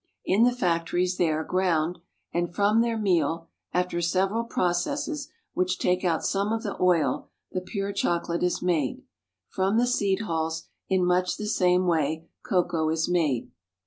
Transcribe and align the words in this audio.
In 0.25 0.41
the 0.45 0.51
factories 0.51 1.17
they 1.17 1.29
are 1.29 1.43
ground, 1.43 1.99
and 2.33 2.51
from 2.51 2.81
their 2.81 2.97
meal, 2.97 3.49
after 3.71 4.01
several 4.01 4.43
processes 4.45 5.29
which 5.53 5.77
take 5.77 6.03
out 6.03 6.25
some 6.25 6.51
of 6.51 6.63
the 6.63 6.75
oil, 6.81 7.29
the 7.51 7.61
pure 7.61 7.93
chocolate 7.93 8.41
is 8.41 8.63
made. 8.63 9.03
From 9.47 9.77
the 9.77 9.85
seed 9.85 10.21
hulls, 10.21 10.63
in 10.89 11.05
much 11.05 11.37
the 11.37 11.45
same 11.45 11.85
way, 11.85 12.27
cocoa 12.43 12.89
is 12.89 13.07
made. 13.07 13.51